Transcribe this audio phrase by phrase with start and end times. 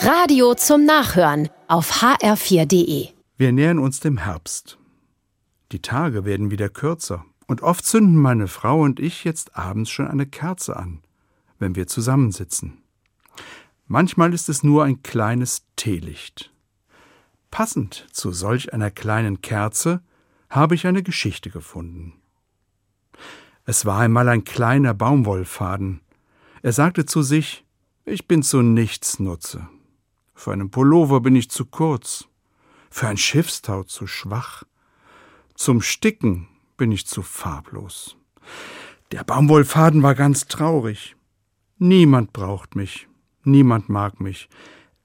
[0.00, 3.08] Radio zum Nachhören auf hr4.de.
[3.36, 4.78] Wir nähern uns dem Herbst.
[5.72, 10.06] Die Tage werden wieder kürzer und oft zünden meine Frau und ich jetzt abends schon
[10.06, 11.02] eine Kerze an,
[11.58, 12.80] wenn wir zusammensitzen.
[13.88, 16.52] Manchmal ist es nur ein kleines Teelicht.
[17.50, 20.00] Passend zu solch einer kleinen Kerze
[20.48, 22.14] habe ich eine Geschichte gefunden.
[23.64, 26.02] Es war einmal ein kleiner Baumwollfaden.
[26.62, 27.64] Er sagte zu sich,
[28.04, 29.68] ich bin zu nichts Nutze.
[30.38, 32.28] Für einen Pullover bin ich zu kurz,
[32.90, 34.62] für ein Schiffstau zu schwach,
[35.56, 36.46] zum Sticken
[36.76, 38.16] bin ich zu farblos.
[39.10, 41.16] Der Baumwollfaden war ganz traurig.
[41.78, 43.08] Niemand braucht mich,
[43.42, 44.48] niemand mag mich.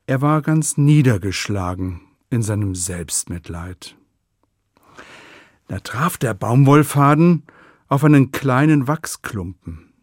[0.06, 3.98] Er war ganz niedergeschlagen in seinem Selbstmitleid.
[5.68, 7.42] Da traf der Baumwollfaden
[7.88, 9.94] auf einen kleinen Wachsklumpen.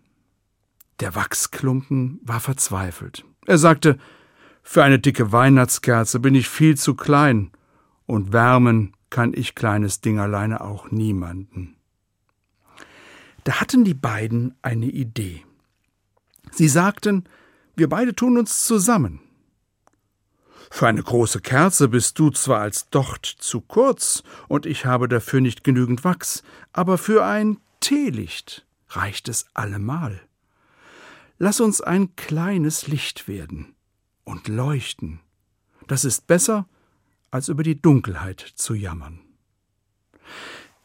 [0.98, 3.24] Der Wachsklumpen war verzweifelt.
[3.46, 3.96] Er sagte,
[4.62, 7.50] für eine dicke Weihnachtskerze bin ich viel zu klein,
[8.06, 11.76] und wärmen kann ich kleines Ding alleine auch niemanden.
[13.44, 15.44] Da hatten die beiden eine Idee.
[16.50, 17.24] Sie sagten,
[17.76, 19.20] wir beide tun uns zusammen.
[20.70, 25.40] Für eine große Kerze bist du zwar als Docht zu kurz, und ich habe dafür
[25.40, 30.20] nicht genügend Wachs, aber für ein Teelicht reicht es allemal.
[31.38, 33.74] Lass uns ein kleines Licht werden
[34.30, 35.20] und leuchten.
[35.88, 36.68] Das ist besser,
[37.30, 39.20] als über die Dunkelheit zu jammern.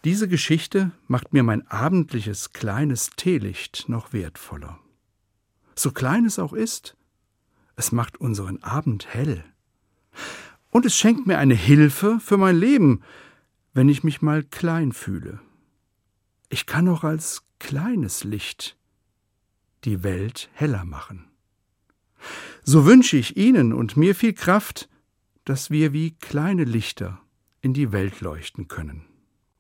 [0.04, 4.80] Diese Geschichte macht mir mein abendliches kleines Teelicht noch wertvoller.
[5.76, 6.96] So klein es auch ist,
[7.76, 9.44] es macht unseren Abend hell.
[10.70, 13.02] Und es schenkt mir eine Hilfe für mein Leben,
[13.73, 15.40] wenn ich mich mal klein fühle.
[16.50, 18.78] Ich kann auch als kleines Licht
[19.84, 21.28] die Welt heller machen.
[22.67, 24.89] So wünsche ich Ihnen und mir viel Kraft,
[25.44, 27.21] dass wir wie kleine Lichter
[27.61, 29.05] in die Welt leuchten können.